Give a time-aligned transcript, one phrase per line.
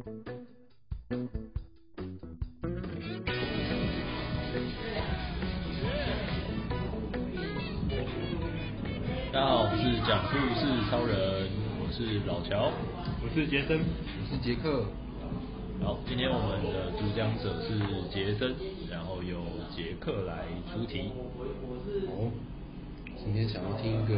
[0.00, 0.06] 大
[9.32, 12.72] 家好，我是讲故事超人，我是老乔，
[13.22, 14.86] 我是杰森，我是杰克。
[15.82, 17.78] 好，今天我们的主讲者是
[18.10, 18.54] 杰森，
[18.90, 19.42] 然后由
[19.76, 21.12] 杰克来出题。
[22.06, 22.32] 好，
[23.22, 24.14] 今天想要听一个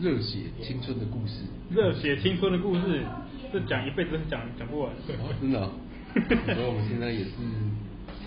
[0.00, 1.44] 热血青春的故事。
[1.68, 3.04] 热血青春的故事，
[3.50, 4.92] 这讲一辈子讲讲不完。
[4.92, 5.70] 哦、真的、啊？
[6.46, 7.30] 然后我们现在也是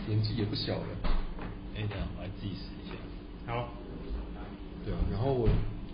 [0.07, 0.87] 年纪也不小了。
[1.75, 1.85] 哎，
[2.17, 2.97] 我来计时一下。
[3.45, 3.69] 好。
[4.83, 5.49] 对啊，然后我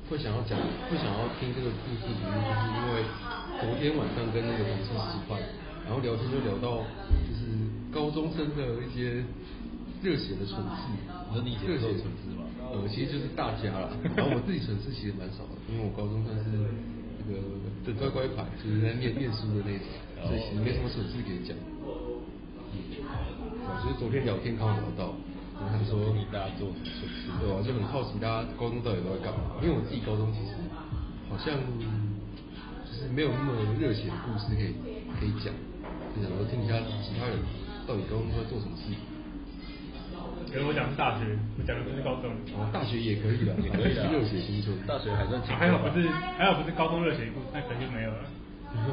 [0.09, 3.03] 会想要讲，会想要听这个故事，原因就是因为
[3.59, 5.39] 昨天晚上跟那个同事吃饭。
[5.83, 6.83] 然后聊天就聊到，
[7.25, 7.41] 就是
[7.91, 9.23] 高中生的一些
[10.03, 10.93] 热血的蠢事。
[11.27, 12.45] 你说你以前做蠢事吗？
[12.71, 13.89] 呃，其实就是大家了。
[14.15, 16.59] 然后我自己蠢事其实蛮少的，因为我高中算是那
[17.31, 19.87] 个乖乖牌，就是在念念书的那种，
[20.27, 21.55] 所以没什么蠢事可以讲。
[22.73, 22.79] 嗯，
[23.81, 25.15] 所以昨天聊天刚好聊到，
[25.59, 27.27] 然后他说你大家做什么蠢事？
[27.39, 29.57] 对啊，就很好奇大家高中到底都在干嘛？
[29.61, 30.53] 因为我自己高中其实
[31.29, 31.57] 好像
[32.83, 34.75] 就是没有那么热血的故事可以
[35.19, 35.53] 可以讲。
[36.13, 37.39] 就想说听一下其他人
[37.87, 38.93] 到底高中都在做什么事。
[40.51, 41.23] 因为我讲的是大学，
[41.57, 42.27] 我讲的不是高中。
[42.59, 44.03] 哦，大学也可以的，也可以的。
[44.11, 45.39] 热血青春，大学还算。
[45.47, 48.27] 还好不是，还好不是高中热血故事，那可能就没有了。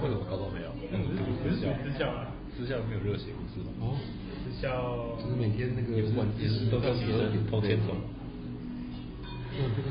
[0.03, 0.71] 为什么高中没有？
[0.71, 3.75] 不是私校啊，私校没有热血故事吗？
[3.83, 3.99] 哦，
[4.47, 7.95] 私校就是每天那个晚自习都在学校偷天走。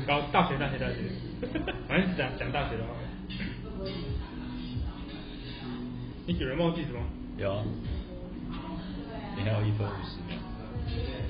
[0.06, 1.04] 高大学大学大学，
[1.86, 2.96] 反正讲讲大学的话。
[6.26, 7.00] 你有人忘记什么？
[7.36, 7.64] 有啊，
[9.36, 10.36] 你还有一分五十秒。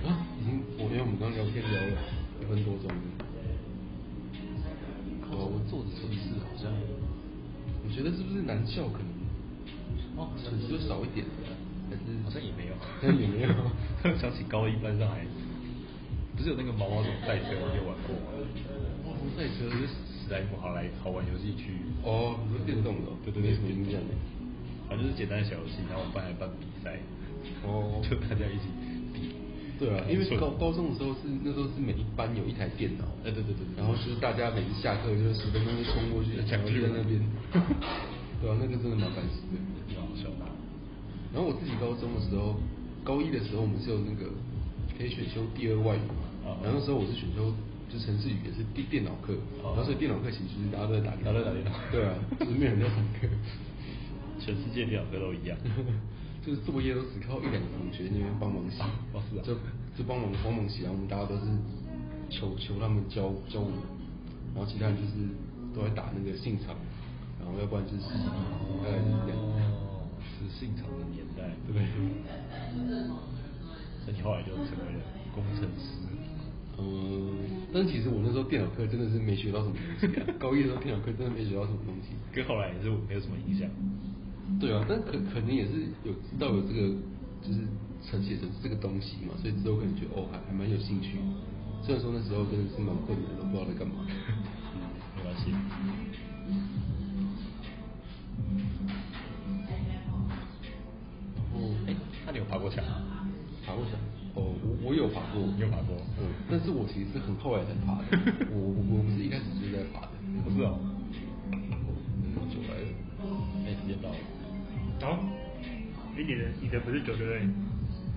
[0.06, 1.98] 啊，已经，我因为我们刚聊天聊了
[2.40, 2.88] 一分多钟。
[5.28, 6.72] 高中做的蠢事好像，
[7.84, 9.10] 我觉得是不是男校可能？
[10.16, 11.26] 哦，蠢事就少一点，
[11.90, 13.50] 还是好像也没有，好像也没有。
[14.18, 15.26] 想起高一班上还，
[16.36, 18.32] 不是有那个毛毛虫赛车，你有玩过吗？
[19.04, 21.74] 毛毛虫赛车是史莱姆好来好玩游戏区。
[22.02, 23.10] 哦，你说电动的？
[23.24, 23.84] 对对对，没什么印。
[24.88, 26.96] 反正就是简单的小游戏，然后我们班还办比赛，
[27.66, 28.77] 哦， 就大家一起比。
[29.78, 37.20] 对啊，因为高高中的时候是那时候是每一班有一台电脑，哎对对对对，然后就是大家每次下课就是十分钟就冲过去抢过去在那边，
[38.42, 39.58] 对啊，那个真的蛮烦死的。
[41.30, 42.56] 然后我自己高中的时候，
[43.04, 44.32] 高一的时候我们是有那个
[44.96, 47.52] 可以选修第二外语嘛，然后那时候我是选修
[47.92, 53.28] 就程式语也是电电脑课，然后所以电脑课其实就是大家都在打电脑，大家都在打电脑，对啊，就是没有人在上课。
[54.40, 55.56] 全世界电脑课都一样，
[56.48, 58.80] 就是作业都只靠一两个同学那边帮忙写，
[59.12, 59.52] 哦是啊，就
[59.92, 61.44] 就帮忙帮忙写，然后我们大家都是
[62.30, 63.76] 求求他们教教我们，
[64.56, 65.28] 然后其他人就是
[65.76, 66.72] 都在打那个信长，
[67.36, 69.36] 然后要不然就是世纪帝国，大概就是这样。
[69.36, 70.08] 哦，
[70.40, 71.84] 是信长的年代，对不对？
[74.08, 75.04] 那你后来就成为了
[75.36, 76.00] 工程师。
[76.80, 83.68] 嗯，但其实我那时候电脑课真的是没学到什么东西啊，高一的时候电脑课真的没学到什么东西，跟后来也是没有什么影响。
[84.60, 85.72] 对啊，但可可能也是
[86.04, 86.88] 有知道有这个，
[87.42, 87.60] 就是
[88.02, 91.18] 成写程式这个东西嘛，所以之后可能觉得哦还还蛮有兴趣。
[91.82, 93.94] 虽然说那时候真的是蛮困难都，不知道在干嘛。
[94.08, 94.10] 嗯，
[95.16, 95.52] 没关系。
[101.36, 101.94] 然后，哎，
[102.26, 102.82] 那你有爬过墙？
[103.64, 103.94] 爬过墙？
[104.34, 105.94] 哦，我我有爬过，你有爬过？
[106.18, 108.18] 嗯，但是我其实是很后来才爬的，
[108.50, 110.10] 我我我不是一开始就在爬的，
[110.44, 110.78] 不是哦。
[116.28, 117.40] 你的你的不是酒对不对？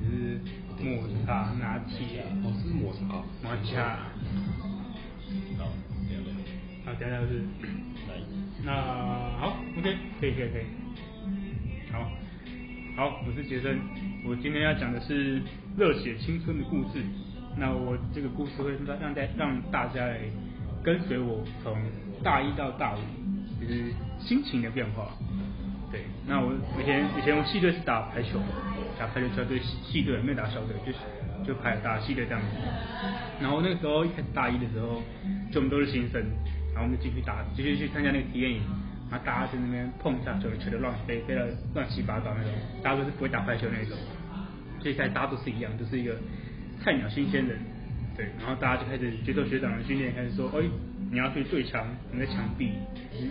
[0.04, 0.38] 是
[0.84, 2.22] 抹茶拿铁。
[2.44, 3.24] 哦，是抹茶。
[3.42, 4.00] 抹茶。
[5.58, 5.72] 好，
[6.10, 6.30] 这样的。
[6.84, 7.40] 好，等下就是。
[8.10, 8.20] 来。
[8.66, 8.74] 那
[9.40, 10.66] 好，OK，可以可以可以。
[11.94, 12.12] 好。
[12.98, 13.80] 好，我是杰森，
[14.26, 15.42] 我今天要讲的是
[15.78, 17.02] 热血青春的故事。
[17.58, 20.20] 那我这个故事会让让大让大家来
[20.84, 21.82] 跟随我从
[22.22, 23.00] 大一到大五，
[23.62, 25.14] 就是心情的变化。
[25.91, 28.39] 对，那我以前以前我系队是打排球，
[28.98, 30.98] 打排球球队系队没有打校队，就是
[31.45, 32.48] 就排打系队这样子。
[33.42, 35.01] 然后那个时候一开始大一的时候，
[35.51, 36.21] 就我们都是新生，
[36.74, 38.62] 然后我们就继续打，继续去参加那个体验营。
[39.10, 41.42] 然后大家在那边碰一下球，球的乱飞，飞到
[41.74, 43.98] 乱七八糟那种，大家都是不会打排球那种，
[44.80, 46.16] 所以大家都是一样，就是一个
[46.81, 47.60] 菜鸟新鲜人，
[48.16, 50.63] 对，然后大家就开始接受学长的训练，开始说，哎，
[51.12, 52.71] 你要去对墙，你在墙壁，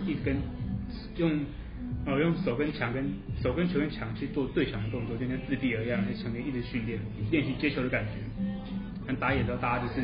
[0.05, 0.37] 一直跟
[1.17, 1.31] 用，
[2.05, 3.05] 呃，用手跟墙跟
[3.41, 6.99] 手跟球跟墙去做对墙的动作，就像自闭儿一样在墙边一直训练，
[7.29, 8.11] 练习接球的感觉。
[9.05, 10.01] 但打野的时候，大家就是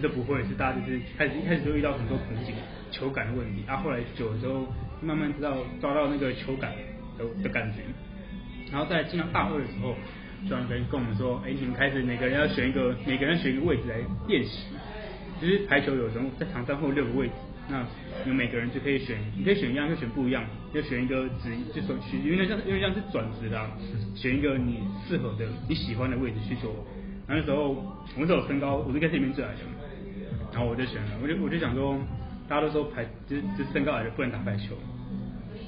[0.00, 2.54] 都不会，是大家就是开始一开始就遇到很多瓶颈。
[2.92, 4.68] 球感的问题，啊，后来久了之后，
[5.00, 6.72] 慢慢知道抓到那个球感
[7.16, 7.80] 的的感觉，
[8.70, 9.96] 然后在进到大二的时候，
[10.46, 13.96] 教练跟跟我们说，哎，你们开始每个人要选一个，每个人选一个位置来
[14.28, 14.66] 练习。
[15.40, 17.32] 其实排球有时候在场上会有六个位置，
[17.68, 17.86] 那
[18.24, 20.44] 你们每个人就可以选，你可以选一样，就选不一样，
[20.74, 23.70] 就选一个职，就说去，因为像因为像是转职的，
[24.14, 26.74] 选一个你适合的、你喜欢的位置去做。
[27.26, 29.60] 然后那时候我那时候身高，我是跟这边最矮的，
[30.52, 31.96] 然后我就选了，我就我就想说，
[32.48, 34.74] 大家都说排就是就是身高矮的不能打排球，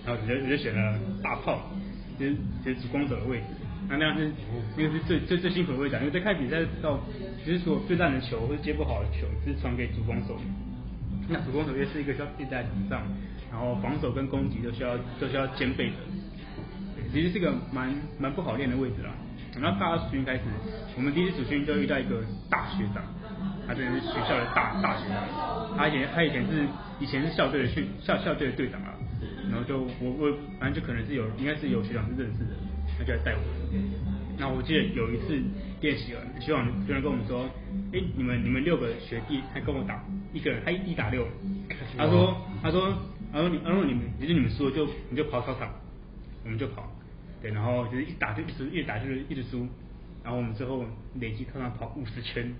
[0.04, 1.70] 然后我就我就选了大炮，
[2.18, 3.44] 就是就是主攻手的位置。
[3.88, 4.32] 那那样是
[4.76, 6.98] 那个是最最最辛苦的位置，因为在看比赛到，
[7.44, 10.36] 其实说最烂的球或者接不好的球，是传给主攻手。
[11.28, 13.02] 那主攻手又是一个需要立在场上，
[13.50, 15.96] 然后防守跟攻击都需要都需要兼备的。
[17.12, 19.10] 其实是个蛮蛮不好练的位置啦。
[19.60, 20.42] 然后大二暑训开始，
[20.96, 23.04] 我们第一次暑训就遇到一个大学长，
[23.68, 25.76] 他真的是学校的大大学长。
[25.76, 26.66] 他以前他以前是
[26.98, 28.94] 以前是校队的训校校队的队长啊。
[29.50, 32.50] 然后就我我反正就可能是有应该是有学长是认识的。
[32.98, 33.40] 他就来带我。
[34.36, 35.40] 那我记得有一次
[35.80, 37.48] 练习了，学长学长跟我们说，
[37.92, 40.02] 哎、你们你们六个学弟还跟我打
[40.34, 41.26] 一个人，他一打六。
[41.96, 42.92] 他说他说
[43.32, 45.72] 他说你他说你们就是你们输了就你就跑操场，
[46.44, 46.92] 我们就跑。
[47.40, 49.66] 对，然后就是一打就一直一打就是一直输，
[50.22, 50.84] 然后我们最后
[51.20, 52.54] 累计操场跑五十圈，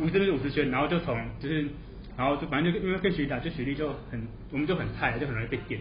[0.00, 1.68] 五十圈五十圈，然后就从就是
[2.16, 5.80] 然后就反正就因为跟学弟打，就学弟就很我们就很菜，就很容易被电，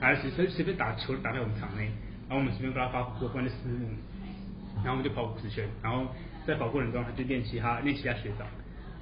[0.00, 1.90] 还是随随便打球打在我们场内。
[2.26, 3.88] 然后我们随便跟他发过关的失误，
[4.76, 6.06] 然后我们就跑五十圈，然后
[6.46, 8.46] 在跑过程中他就练其他练其他学长，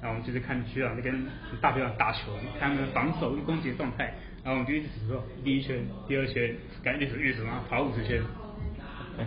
[0.03, 1.25] 然后我们就是看学长在跟
[1.61, 4.13] 大学长打球，看他们防守跟攻击的状态，
[4.43, 5.79] 然后我们就一直说第一圈、
[6.09, 6.53] 第二圈，
[6.83, 8.21] 赶紧越走越走，然后跑五十圈，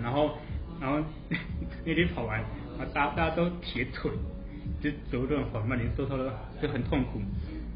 [0.03, 0.37] 然后
[0.79, 1.03] 然后
[1.87, 2.41] 那天跑完，
[2.79, 4.11] 啊大大家都铁腿，
[4.83, 6.31] 就走路很缓慢，连说说的
[6.61, 7.23] 就很痛苦。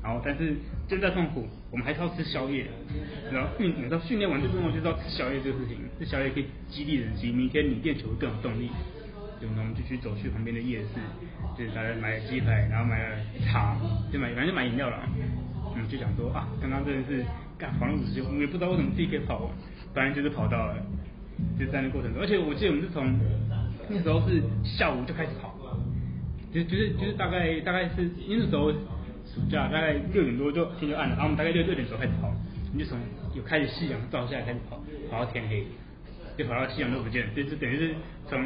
[0.03, 0.57] 然后，但是
[0.89, 2.67] 正在痛苦，我们还是要吃宵夜。
[3.31, 8.71] 然后训，你知道训练完之后就知道吃宵夜这个事情，吃宵夜可以激励人心，明天你练球更有动力。
[9.41, 11.01] 对，那我们就去走去旁边的夜市，
[11.57, 13.17] 就是大家买了鸡排，然后买了
[13.49, 13.75] 茶，
[14.13, 15.01] 就买反正就买饮料了。
[15.75, 17.25] 嗯，就想说啊，刚刚真的是
[17.57, 19.51] 干跑了五十圈，我也不知道为什么自己可以跑完，
[19.95, 20.77] 反正就是跑到了，
[21.59, 22.21] 就在那过程中。
[22.21, 23.19] 而且我记得我们是从
[23.89, 25.57] 那时候是下午就开始跑，
[26.53, 28.73] 就就是就是大概大概是因为那时候。
[29.33, 32.99] 暑假大概六点多就天就暗了，然后我们大概六六点多开始跑，我们就从
[33.33, 35.65] 有开始夕阳照下来开始跑，跑到天黑，
[36.37, 37.95] 就跑到夕阳都不见了，就是等于是
[38.27, 38.43] 从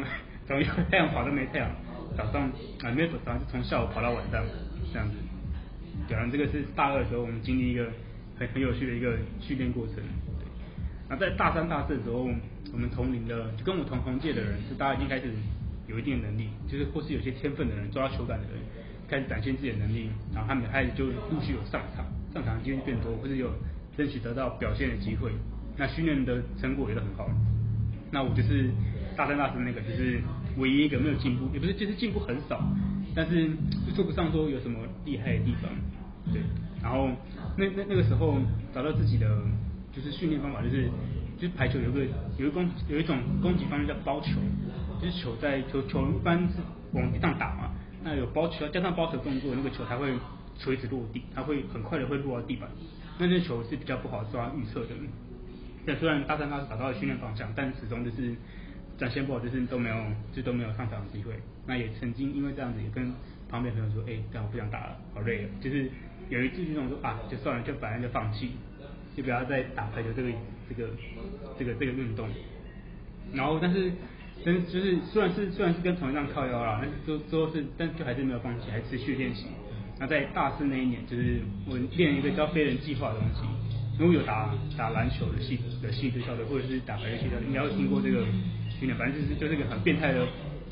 [0.47, 1.69] 从有太阳跑到没太阳，
[2.15, 2.49] 早上
[2.83, 4.43] 啊没有早上就从下午跑到晚上
[4.93, 5.15] 这样子。
[6.07, 7.87] 讲完这个是大二的时候我们经历一个
[8.37, 9.95] 很很有趣的一个训练过程。
[9.95, 10.45] 对，
[11.09, 12.27] 那在大三大四的时候，
[12.73, 15.31] 我们同龄的就跟我同同届的人，是大家已经开始
[15.87, 18.61] 有一定的能力，就是或是有些天分的人，抓球感的人。
[19.07, 22.03] 开始展现自己的能力，然后他们开始就陆续有上场，
[22.33, 23.51] 上场机会变多，或是有
[23.95, 25.31] 争取得到表现的机会。
[25.77, 27.29] 那训练的成果也都很好。
[28.09, 28.71] 那我就是
[29.15, 30.21] 大三大四那个，就是
[30.57, 32.63] 唯一一个没有进步，也不是就是进步很少，
[33.15, 33.49] 但是
[33.87, 35.69] 就说不上说有什么厉害的地方。
[36.33, 36.41] 对，
[36.81, 37.09] 然后
[37.57, 38.37] 那那那个时候
[38.73, 39.27] 找到自己的
[39.93, 40.89] 就是训练方法，就是
[41.37, 42.05] 就是排球有个
[42.37, 44.31] 有一攻有一种攻击方式叫包球，
[45.01, 46.55] 就是球在球球一般是
[46.93, 47.71] 往地上打嘛。
[48.03, 50.13] 那有包球，加上包球动作，那个球才会
[50.57, 52.69] 垂直落地，它会很快的会落到地板。
[53.17, 54.89] 那那球是比较不好抓预测的。
[55.87, 58.35] 但虽然大三大四找到了训练方向，但始终就是
[58.97, 59.95] 展现不好，就是都没有
[60.33, 61.33] 就都没有上场的机会。
[61.67, 63.13] 那也曾经因为这样子，也跟
[63.49, 65.49] 旁边朋友说，哎、欸，但我不想打了，好累了。
[65.61, 65.89] 就是
[66.29, 68.51] 有一次这种说啊，就算了，就反正就放弃，
[69.15, 70.29] 就不要再打排球这个
[70.69, 70.89] 这个
[71.57, 72.27] 这个这个运动。
[73.33, 73.91] 然后但是。
[74.43, 79.45] 真就是虽然是虽然是跟同一张靠腰啦，但是都都是，但就还是没有放弃，还持续练习。
[79.97, 83.41] 那在大四那一年，就是我练一个叫飞人计划的东西。
[83.97, 88.25] 如果有打打篮球的系的系的校队，或者是打排球系校队，应该会听过这个
[88.79, 88.97] 训练。
[88.97, 90.27] 反正就是就是一个很变态的，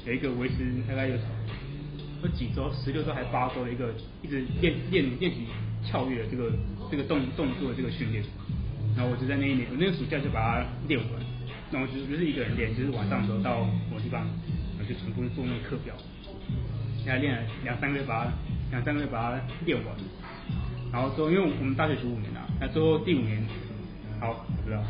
[0.06, 0.56] 有一个维持
[0.88, 1.16] 大概有
[2.22, 5.48] 有几周，十六周还八周的一个一直练练练习
[5.86, 6.52] 跳跃的这个
[6.92, 8.24] 这个动动作的这个训练。
[8.96, 11.08] 然后我就在那一年，我那个暑假就把它练完。
[11.72, 14.22] 那我就是不是一个人练，就是晚上的时候到某地方，
[14.78, 15.96] 然后就全部做那个课表，
[16.98, 18.32] 现在练了两三个月，把它
[18.70, 19.96] 两三个月把它练完。
[20.94, 23.44] 然后说，因为我们大学读五年啊，那最后第五年，
[24.20, 24.84] 好，我不知道，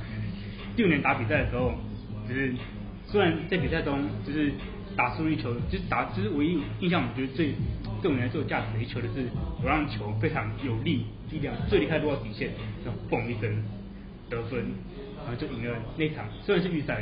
[0.75, 1.73] 第五年打比赛的时候，
[2.27, 2.53] 就是
[3.07, 4.51] 虽然在比赛中就是
[4.97, 7.53] 打出一球，就是打，就是唯一印象我觉得最
[8.01, 9.25] 对我们来说有价值的一球的是，
[9.63, 12.51] 我让球非常有力，力量最厉害落到底线，
[12.83, 13.63] 然后嘣一声
[14.29, 14.65] 得分。
[15.25, 17.01] 然后就赢了那场，虽然是预赛，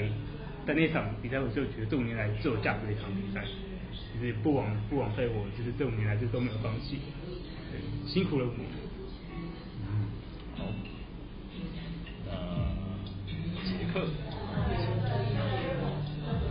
[0.63, 3.43] 但那场比赛我就觉得这五年来最有价值的一场比赛，
[4.13, 6.99] 就是不枉不枉费我，就是这五年来就都没有放弃，
[8.05, 8.80] 辛苦了五年。
[13.91, 13.99] 好，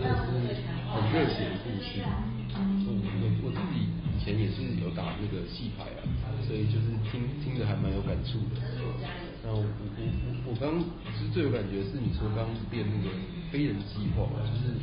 [0.01, 1.73] 那杰克。
[1.81, 2.05] 事。
[2.51, 6.05] 我我我自己以前也是有打那个戏牌啊，
[6.45, 8.61] 所以就是听听着还蛮有感触的。
[9.41, 10.77] 那我我我我刚
[11.17, 13.09] 其实最有感觉是你说刚刚练那个
[13.49, 14.77] 飞人计划，就是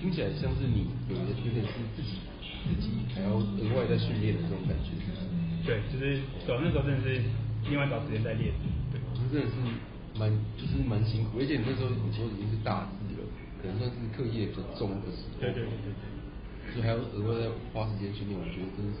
[0.00, 2.16] 听起来像是你有有有点是自己
[2.64, 4.96] 自己还要额外在训练的这种感觉。
[5.66, 7.20] 对，就是走那时候真的是
[7.68, 8.54] 另外找时间在练。
[8.88, 9.60] 对，就是真的是
[10.20, 10.28] 蛮
[10.60, 13.24] 就是蛮辛苦，而且你那时候你说已经是大四了，
[13.56, 15.40] 可能算是课业比较重的时候。
[15.40, 15.96] 对对对对。
[16.70, 18.92] 所以还要额外再花时间训练，我觉得真的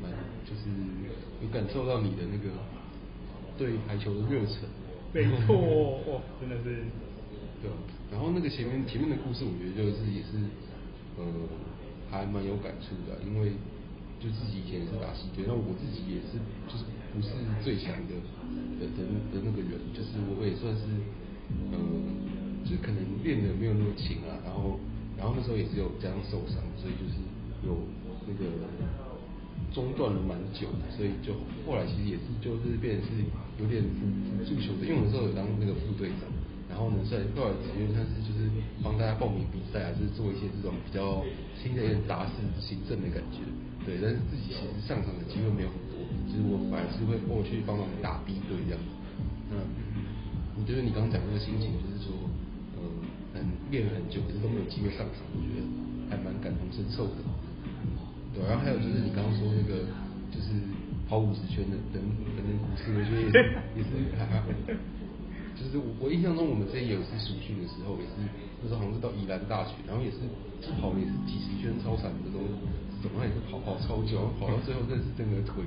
[0.00, 0.08] 蛮
[0.48, 0.72] 就是
[1.44, 2.48] 有感受到你的那个。
[3.56, 4.66] 对排球的热忱，
[5.14, 5.54] 没错，
[6.10, 6.82] 哇，真的是，
[7.62, 7.70] 对。
[8.10, 10.42] 然后那个前面前面的故事，我觉得就是也是，
[11.16, 11.22] 呃，
[12.10, 13.52] 还蛮有感触的，因为
[14.18, 16.82] 就自己以前也是打系队，那我自己也是就是
[17.14, 17.30] 不是
[17.62, 18.18] 最强的
[18.82, 20.82] 的的的那个人，就是我也算是，
[21.70, 21.78] 呃，
[22.66, 24.80] 就可能练的没有那么勤啊，然后
[25.16, 27.22] 然后那时候也是有这样受伤，所以就是
[27.62, 27.78] 有
[28.26, 28.50] 那个。
[29.72, 31.34] 中断了蛮久的，所以就
[31.66, 33.26] 后来其实也是就是变成是
[33.58, 34.06] 有点辅
[34.46, 36.30] 助球队，因为我那时候有当那个副队长，
[36.70, 38.46] 然后呢在后来因为他是就是
[38.82, 41.26] 帮大家报名比赛啊，就是做一些这种比较
[41.58, 43.42] 新的一点杂事行政的感觉，
[43.82, 45.74] 对，但是自己其实上场的机会没有很，
[46.96, 48.80] 是会过去帮忙打 B 队这样。
[49.50, 49.58] 那
[50.56, 52.14] 我觉得你刚刚讲那个心情，就是说，
[52.78, 52.82] 呃，
[53.34, 55.66] 很练了很久，可是都没有机会上场，我觉得
[56.08, 57.20] 还蛮感同身受的。
[58.34, 59.86] 对，然后还有就是你刚刚说那个，
[60.30, 60.54] 就是
[61.06, 61.98] 跑五十圈的等
[62.34, 63.38] 等等故事，我觉得也是
[63.78, 64.42] 也是 还还，
[65.54, 68.22] 就是我我印象中我们之前有一次暑训的时候，也是
[68.62, 70.26] 那时候好像是到宜兰大学，然后也是
[70.80, 72.42] 跑也是几十圈超长的，都
[73.02, 75.62] 怎么也是跑跑超久，跑到最后真的是整个腿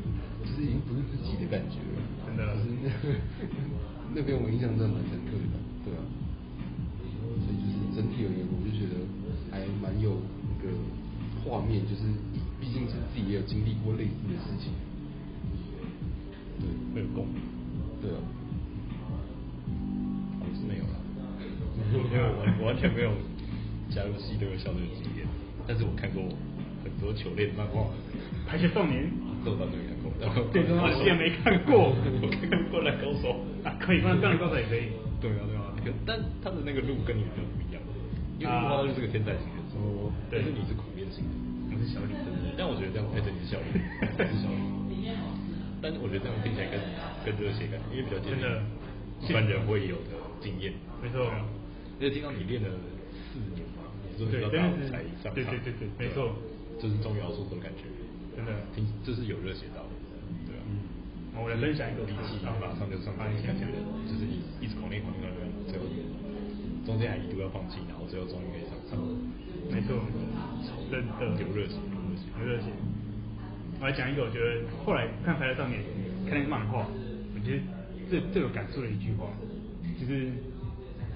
[0.58, 2.66] 是已经不是自己的感觉了，真的，就
[3.06, 3.22] 是
[4.10, 5.54] 那那边我印象真的蛮深刻的，
[5.86, 6.02] 对啊，
[7.46, 8.98] 所以就是整体而言，我就觉得
[9.54, 10.18] 还蛮有
[10.50, 10.74] 那个
[11.46, 12.02] 画面，就是。
[12.60, 14.74] 毕竟是自己也有经历过类似的事情，
[16.60, 17.36] 对，没有共鸣，
[18.02, 18.18] 对啊，
[20.42, 20.98] 我是没有了，
[21.94, 22.26] 因为
[22.60, 23.12] 我完全没有
[23.94, 25.28] 加入系队校队的经验，
[25.68, 26.24] 但是我看过
[26.84, 27.86] 很多球类的漫画，
[28.48, 29.08] 排球少年，
[30.54, 34.92] 对，我之前没看过，我看过灌篮高手，啊，可以，灌篮高手也可以，
[35.22, 37.82] 对啊对啊，那个，但他的那个路跟你比较不一样，
[38.40, 41.34] 因为他就是个天才型的，哦，但是你是苦练型的。
[41.78, 42.16] 是小李，
[42.58, 43.78] 但我觉得这样，哎，对，你是小李，
[44.18, 45.14] 是小李。
[45.80, 46.82] 但是我觉得这样听起来更
[47.22, 48.42] 更热血感，因为比较接近
[49.22, 50.74] 一般人会有的经验。
[50.98, 51.30] 没错，
[52.02, 52.68] 而且听到你练了
[53.30, 54.58] 四年嘛，你说比较大
[54.90, 56.34] 才上场，对对对对，没错，
[56.82, 57.86] 这是终于要出的感觉，
[58.34, 59.86] 真的，听这是有热血到。
[61.38, 63.66] 我来分享一个力气，马上就上场，感觉
[64.10, 65.28] 就是一一直狂练狂练，
[65.68, 65.86] 最后
[66.86, 68.98] 中间还一度要放弃，然后最后终于可以上场。
[69.72, 70.02] 没错。
[70.90, 71.12] 真的
[71.44, 71.80] 有热情，
[72.40, 72.72] 有热情。
[73.80, 75.82] 我来讲一个，我觉得后来看《排在上面》
[76.30, 76.88] 看那个漫画，
[77.36, 77.62] 我觉得
[78.10, 79.28] 最最有感触的一句话，
[80.00, 80.32] 就是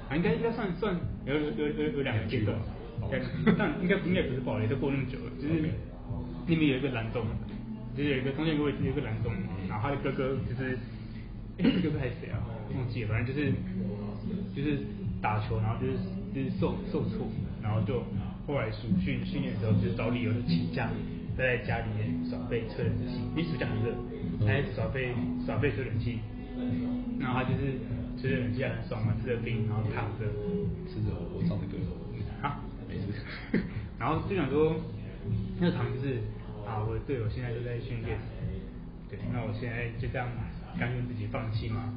[0.09, 2.57] 啊，应该应该算算有有有有有两个阶段，
[3.57, 5.31] 但应该应该不是暴雷，都过那么久了。
[5.41, 5.55] 就是
[6.45, 7.25] 那边有一个蓝中，
[7.95, 9.31] 就是有一个中间一个有一个蓝中，
[9.67, 10.77] 然后他的哥哥就是，
[11.57, 12.39] 哎， 哥哥还是谁啊？
[12.75, 13.51] 忘记了，反正就是
[14.55, 14.79] 就是
[15.21, 15.93] 打球，然后就是
[16.33, 17.27] 就是受受挫，
[17.61, 18.03] 然后就。
[18.47, 20.89] 后来暑训训练的时候，就找理由就请假，
[21.37, 23.21] 待在家里面耍废吹冷气。
[23.31, 23.93] 因为暑假很热，
[24.45, 25.13] 还耍废
[25.45, 26.19] 耍废吹冷气。
[27.19, 27.77] 然后他就是
[28.19, 30.25] 吹着冷气还很爽嘛，吃着冰，然后躺着
[30.89, 31.77] 吃着我唱的歌。
[32.41, 33.13] 啊，没事。
[33.99, 34.75] 然后就想说，
[35.59, 36.17] 那个场就是
[36.71, 38.17] 啊，我的队友现在都在训练，
[39.09, 40.29] 对，那我现在就这样
[40.79, 41.91] 甘愿自己放弃嘛？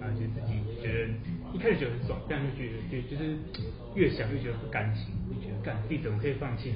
[0.00, 1.12] 啊，就自己觉得
[1.52, 3.36] 一开始觉得很爽，但是觉得就就是
[3.94, 5.12] 越想越觉得不甘心。
[5.28, 6.72] 就觉得干，自己怎么可以放弃？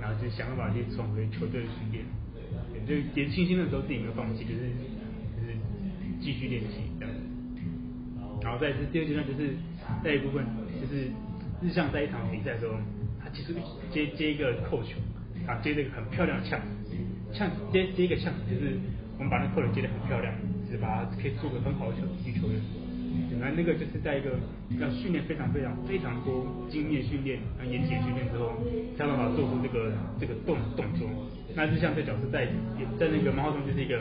[0.00, 2.04] 然后就想办法去重回球队训练，
[2.70, 4.70] 对就年轻轻的时候自己没有放弃，就是
[5.34, 5.58] 就是
[6.20, 7.12] 继续练习这样。
[8.40, 9.56] 然后再是第二阶段，就是
[10.04, 10.46] 在一部分
[10.80, 11.10] 就是
[11.60, 12.78] 日向在一场比赛的时候，
[13.20, 13.52] 他其实
[13.90, 15.00] 接接一个扣球，
[15.48, 16.60] 啊接了一个很漂亮的呛，
[17.32, 18.76] 呛接接一个呛，就是
[19.16, 20.32] 我们把那扣篮接得很漂亮，
[20.66, 22.60] 就是把它可以做个很好的球击球员。
[23.30, 24.36] 本来那个就是在一个
[24.78, 28.52] 要训练非常非常非常多经验训练、啊严谨训练之后，
[28.96, 31.08] 才有办法做出这个这个动动作。
[31.56, 32.46] 那就像这角色在
[32.98, 33.98] 在那个漫画中就是一个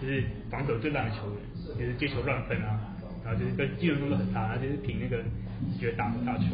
[0.00, 2.80] 就是防守最烂的球员，就是接球乱喷啊，
[3.24, 5.22] 然后就是跟技能动作很差，就是凭那个
[5.72, 6.44] 直觉打打球。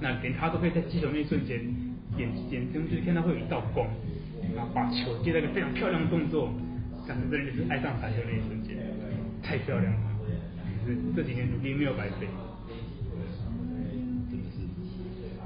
[0.00, 1.60] 那连他都可以在击球那一瞬间
[2.18, 3.86] 眼眼中就是看到会有一道光，
[4.54, 6.52] 然后把球接到一个非常漂亮的动作，
[7.06, 8.76] 感觉这人就是爱上排球那一瞬间，
[9.42, 10.00] 太漂亮了。
[11.14, 12.26] 这几年努力没有白费，
[14.30, 14.66] 真的是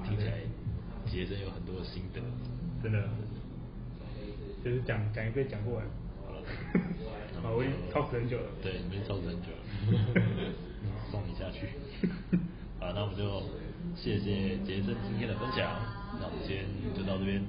[0.09, 0.33] 听起来
[1.05, 2.21] 结杰森有很多的心得，
[2.83, 3.09] 真的，
[4.65, 5.85] 就是讲讲一遍讲不完。
[6.25, 6.41] 好了，
[7.43, 8.45] 好，我已经超时很久了。
[8.63, 10.23] 对，已经超时很久了，
[11.11, 11.67] 送你下去。
[12.83, 13.43] 啊，那我们就
[13.95, 15.71] 谢谢杰森今天的分享，
[16.19, 17.41] 那我们今天就到这边，